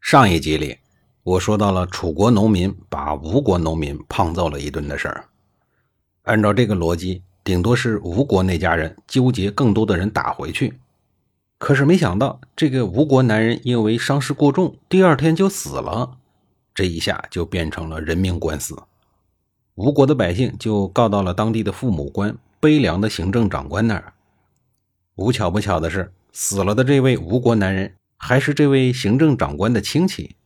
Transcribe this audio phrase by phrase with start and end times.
[0.00, 0.78] 上一集里，
[1.22, 5.24] 我说到了楚国农民把吴国农民胖揍了一顿的事儿。
[6.22, 10.78] 按照这个逻辑，顶多是吴国那家人纠结更多的人打回去。
[11.58, 16.16] 可是没想到，这个吴国男人因为伤势过重，第二天就死了。
[16.72, 18.80] 这一下就变成了人命官司。
[19.74, 24.14] 吴国的百姓就告到了当地的父母官悲凉的行政长官那儿。
[25.16, 27.92] 无巧不巧的是，死了的这位吴国男人。
[28.18, 30.36] 还是这位行政长官的亲戚，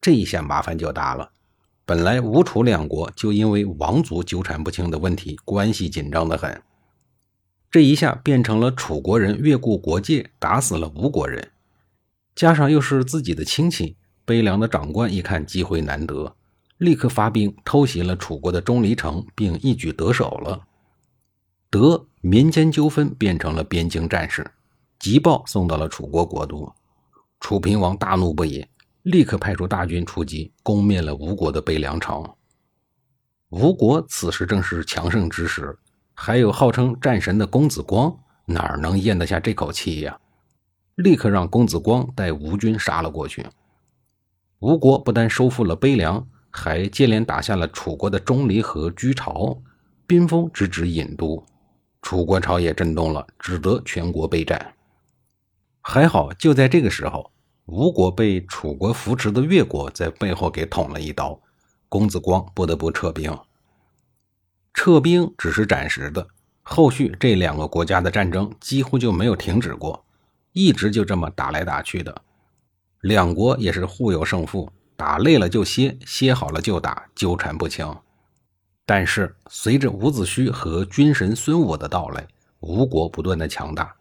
[0.00, 1.30] 这一下麻烦就大了。
[1.84, 6.62] 本来吴楚两国就因为王族纠缠不清的问题，关系紧张的很。
[7.70, 11.52] 这一下变成了楚国人越过国界打死了吴国人，
[12.34, 16.34] 加上又是自己的亲戚，悲凉的长官一看机会难得，
[16.78, 20.66] 立刻发兵偷袭了楚国的钟离城，并一举得手了。
[21.70, 24.50] 得民间纠纷变成了边境战事，
[24.98, 26.72] 急报送到了楚国国都。
[27.42, 28.64] 楚平王大怒不已，
[29.02, 32.24] 立刻派出大军出击，攻灭了吴国的北凉城。
[33.48, 35.76] 吴国此时正是强盛之时，
[36.14, 40.16] 还有号称战神的公子光，哪能咽得下这口气呀？
[40.94, 43.44] 立刻让公子光带吴军杀了过去。
[44.60, 49.60] 吴国不但收复了北凉，还接连打下了楚国的钟离和居巢，
[50.06, 51.44] 兵锋直指郢都。
[52.02, 54.74] 楚国朝野震动了，只得全国备战。
[55.82, 57.30] 还好，就在这个时候。
[57.66, 61.40] 吴国被楚国扶持的越国在背后给捅了一刀，
[61.88, 63.38] 公子光不得不撤兵。
[64.74, 66.26] 撤兵只是暂时的，
[66.62, 70.04] 后续这两个国家的战争几乎就没有停止过，
[70.52, 72.22] 一直就这么打来打去的。
[73.02, 77.96] 两国也是互有胜负，打累了就歇，歇好了就打，纠缠不清。
[78.84, 82.26] 但是随着伍子胥和军神孙武的到来，
[82.58, 83.94] 吴国不断的强大，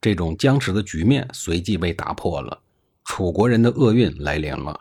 [0.00, 2.60] 这种僵持的局面随即被打破了。
[3.04, 4.78] 楚国人的厄运来临了，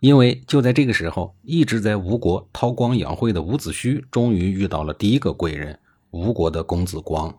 [0.00, 5.78] 因为就在这个时候，一直在吴国韬光养晦的伍子胥，终于遇到了第一个贵人——
[6.10, 7.32] 吴国的公子光。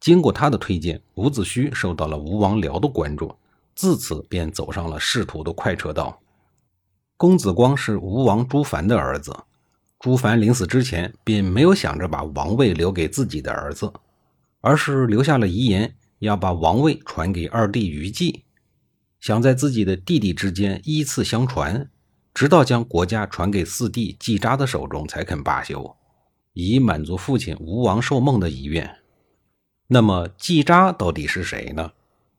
[0.00, 3.34] 经过他的推荐，伍子胥受到了吴王僚的关注，
[3.74, 6.20] 自此便走上了仕途的快车道。
[7.16, 9.34] 公子光是吴王朱凡的儿子，
[10.00, 13.90] 朱凡临死之前并没有想着把王位留给自己的儿子，
[14.64, 18.44] 而是留下了遗言，要把王位传给二弟于忌。
[19.20, 21.90] 想在自己的弟弟之间依次相传，
[22.32, 25.94] 直到将国家传给四弟季札的手中才肯罢休，
[26.54, 28.90] 以满足父亲吴王寿梦的遗愿。
[29.86, 31.92] 那么季札到底是谁呢？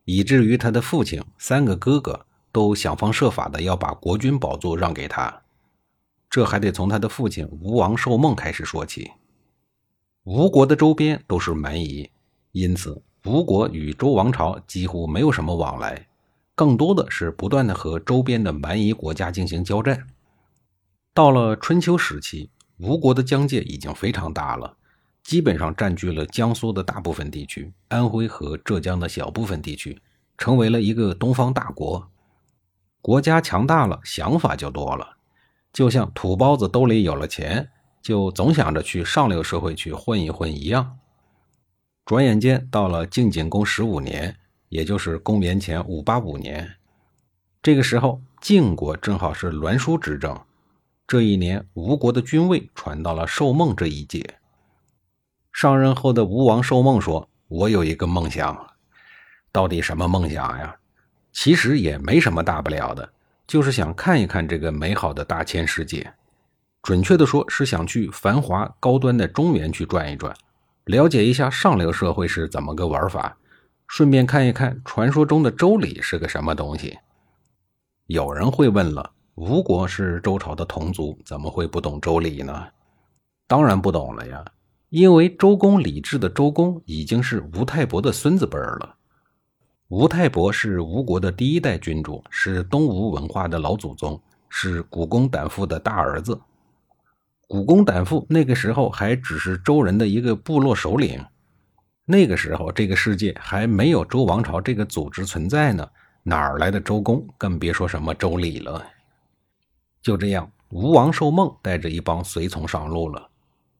[0.04, 5.42] 以至于他的父亲、三个哥哥都想方设法的要把国君宝座让给他。
[6.28, 9.12] 这还得从他的父亲吴王寿梦开始说起。
[10.24, 12.10] 吴国的周边都是蛮夷，
[12.56, 16.06] 因此吴国与周王朝几乎没有什么往来。
[16.54, 20.06] 更多的是不断的和周边的蛮夷国家进行交战。
[21.12, 24.74] 到了春秋时期，吴国的疆界已经非常大了，
[25.22, 30.00] 基本上占据了江苏的大部分地区、安徽和浙江的小部分地区，
[30.38, 32.08] 成为了一个东方大国。
[33.02, 35.06] 国家强大了，想法就多了，
[35.74, 37.68] 就像土包子兜里有了钱，
[38.00, 40.96] 就总想着去上流社会去混一混一样。
[42.06, 44.34] 转眼间到了晋景公十五年。
[44.68, 46.74] 也就是公元前五八五年，
[47.62, 50.38] 这个时候晋国正好是栾书执政。
[51.06, 54.38] 这一年，吴国的君位传到了寿梦这一届。
[55.52, 58.74] 上任后的吴王寿梦说：“我有一个梦想，
[59.52, 60.76] 到底什么梦想呀？
[61.32, 63.08] 其实也没什么大不了的，
[63.46, 66.12] 就是想看一看这个美好的大千世界。
[66.82, 70.36] 准确的说，是想去繁华高端的中原去转一转，
[70.86, 73.36] 了解一下上流社会是怎么个玩法。”
[73.88, 76.98] 顺便看一看传说中的周礼是个什么东西。
[78.08, 82.66] 有人会问了：吴国是周朝的同族，怎么会不懂周礼呢？
[83.46, 84.44] 当然不懂了呀，
[84.88, 88.96] 因为周公李治的周公已经是吴太伯的孙子辈了。
[89.86, 96.36] 吴太伯是吴国的第一代君主，是东吴文化的老祖宗，是古公胆父的大儿子。
[97.48, 101.24] 古公胆父那个时候还只是周人的一个部落首领。
[102.04, 105.88] 那个时候，这个世界还没有周王朝这个组织存在呢，
[106.22, 107.26] 哪儿来的周公？
[107.36, 108.84] 更别说什么周礼了。
[110.02, 113.28] 就这样，吴王寿梦带着一帮随从上路了。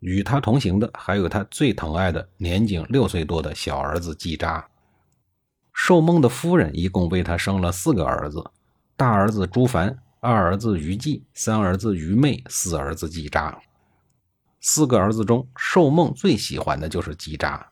[0.00, 4.64] 与他同行的还有他最疼爱的年仅六岁多的小儿子季札。
[5.72, 8.44] 寿梦的夫人一共为他生了四个儿子：
[8.96, 13.56] 大儿子朱凡，二儿子于季，三儿子于昧，四儿子季札。
[14.60, 17.64] 四个儿子中，寿梦最喜欢的就是季札，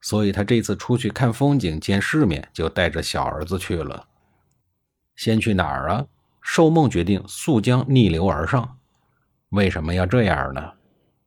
[0.00, 4.08] 所以他这次出去看风景、见世面，就带着小儿子去了。
[5.14, 6.06] 先去哪儿啊？
[6.40, 8.78] 寿梦决定溯江逆流而上。
[9.50, 10.72] 为什么要这样呢？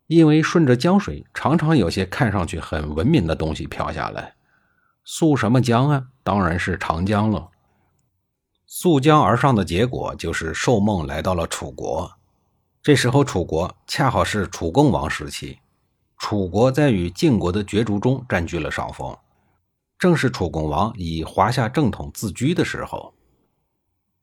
[0.08, 4.34] 因为顺着江水，常常有些看上去很文明的东西飘下来。
[5.06, 6.06] 溯什么江啊？
[6.24, 7.50] 当然是长江了。
[8.70, 12.12] 溯江而上的结果就是寿梦来到了楚国。
[12.84, 15.58] 这时候，楚国恰好是楚共王时期，
[16.18, 19.18] 楚国在与晋国的角逐中占据了上风，
[19.98, 23.14] 正是楚共王以华夏正统自居的时候。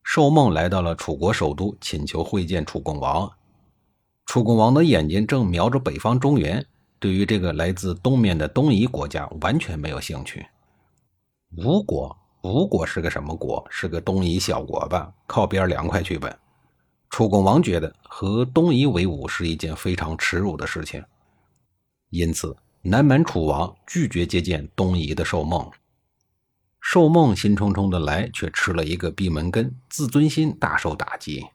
[0.03, 3.31] 寿梦来到了楚国首都，请求会见楚共王。
[4.27, 6.63] 楚共王的眼睛正瞄着北方中原，
[6.99, 10.45] 对于这个来自东面的东夷国家完全没有兴趣。
[11.57, 12.15] 吴国，
[12.45, 13.65] 吴国是个什么国？
[13.71, 15.11] 是个东夷小国吧？
[15.25, 16.37] 靠边凉快去呗。
[17.09, 21.03] 楚共王觉得和东夷为伍是一件非常耻辱的事情，
[22.11, 25.67] 因此南蛮楚王拒绝接见东夷的寿梦。
[26.79, 31.47] 寿梦兴冲冲的来，却吃了一个闭门羹，自尊心大受打击。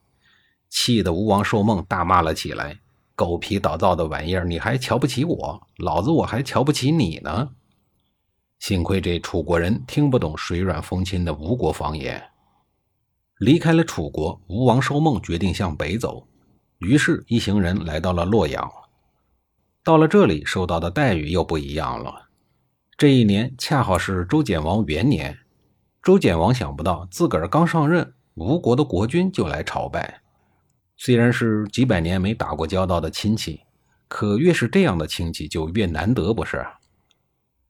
[0.68, 2.80] 气得吴王寿梦大骂了起来
[3.14, 5.66] ：“狗皮倒灶的玩意儿，你还瞧不起我？
[5.76, 7.50] 老子我还瞧不起你呢！”
[8.60, 12.22] 幸亏这楚国人听不懂水软风轻的吴国方言。
[13.38, 16.28] 离开了楚国，吴王寿梦决定向北走，
[16.78, 18.70] 于是，一行人来到了洛阳。
[19.82, 22.28] 到了这里，受到的待遇又不一样了。
[22.98, 25.38] 这一年恰好是周简王元年，
[26.02, 30.20] 周简王想不到自个儿刚上任，吴国的国君就来朝拜。
[30.98, 33.60] 虽然是几百年没打过交道的亲戚，
[34.06, 36.62] 可越是这样的亲戚就越难得，不是？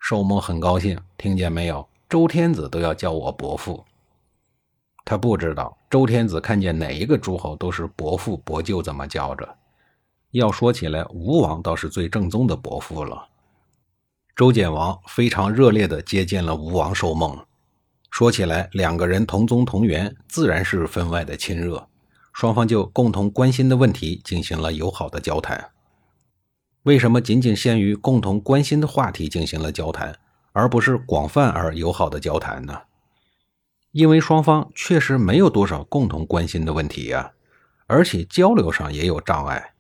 [0.01, 1.87] 寿梦很高兴，听见没有？
[2.09, 3.85] 周天子都要叫我伯父。
[5.05, 9.49] 他不知道周天子看见哪一个诸侯都是伯父伯舅这么叫着。
[10.33, 13.29] 要说起来，吴王倒是最正宗的伯父了。
[14.35, 17.39] 周简王非常热烈地接见了吴王寿梦。
[18.11, 21.87] 说起来，两个人同宗同源，自然是分外的亲热。
[22.33, 25.71] 双方就共同关心的问题进行了友好的交谈。
[26.85, 30.19] 为什么仅仅限于共同关心的话题进行了交谈，
[30.53, 32.83] 而不是广泛而友好的交谈呢？
[33.93, 37.33] 因为双方确实没有多少共同关心的问题呀，
[37.87, 39.75] 而且交流上也有障碍。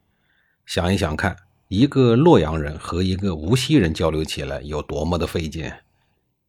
[0.66, 1.36] 想一想看，
[1.68, 5.72] 一个洛阳人和一个无锡人交流起来有多么的费劲。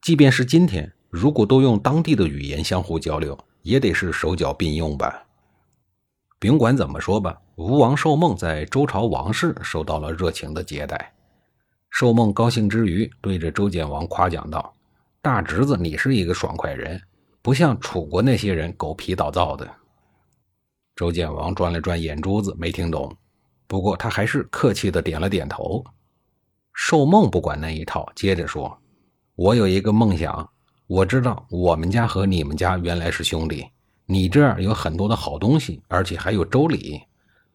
[0.01, 5.27] 即便是今天，如果都用当地的语言相互交流，也得是手脚并用吧。
[6.39, 11.13] 甭管怎么说吧，吴王寿梦在周朝王室受到了热情的接待。
[11.91, 14.73] 寿梦高兴之余，对着周简王夸奖道
[15.21, 16.99] ：“大侄子，你是一个爽快人，
[17.39, 19.69] 不像楚国那些人狗皮倒灶的。”
[20.97, 23.15] 周简王转了转眼珠子，没听懂，
[23.67, 25.83] 不过他还是客气的点了点头。
[26.73, 28.75] 寿梦不管那一套，接着说
[29.37, 30.49] ：“我有一个梦想，
[30.87, 33.63] 我知道我们家和你们家原来是兄弟。”
[34.07, 37.01] 你这儿有很多的好东西，而且还有周礼，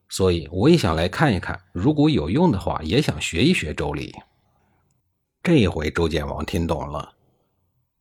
[0.09, 1.61] 所以我也想来看一看。
[1.73, 4.15] 如果有用的话，也想学一学周礼。
[5.43, 7.15] 这一回周简王听懂了。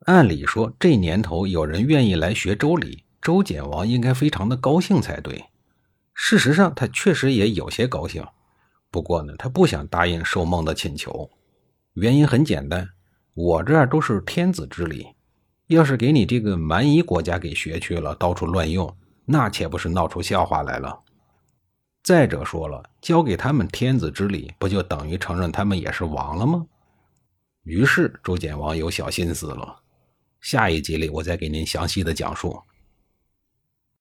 [0.05, 5.45] 按理说，这年头有人愿意来学周礼，周简王应该非常的高兴才对。
[6.13, 8.25] 事实上，他确实也有些高兴。
[8.91, 11.29] 不过呢，他不想答应寿梦的请求，
[11.95, 12.87] 原因很简单，
[13.33, 15.07] 我这儿都是天子之礼。
[15.67, 18.95] 要是给你这个蛮夷国家给学去了，到处乱用，
[19.25, 20.99] 那岂不是闹出笑话来了？
[22.05, 26.63] 再者说了，交给他们天子之礼，不就等于承认他们也是王了吗？
[27.63, 29.75] 于是周简王有小心思了。
[30.39, 32.61] 下一集里，我再给您详细的讲述。